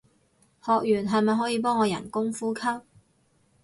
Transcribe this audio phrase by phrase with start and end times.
[0.65, 2.61] 學完係咪可以幫我人工呼吸